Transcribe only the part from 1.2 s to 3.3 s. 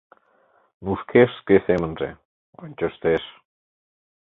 шке семынже... ончыштеш...